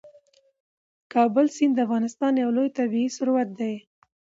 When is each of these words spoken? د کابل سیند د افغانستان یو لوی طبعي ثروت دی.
د 0.03 0.03
کابل 1.13 1.45
سیند 1.55 1.73
د 1.75 1.79
افغانستان 1.87 2.33
یو 2.43 2.49
لوی 2.57 2.69
طبعي 2.77 3.05
ثروت 3.17 3.49
دی. 3.59 3.75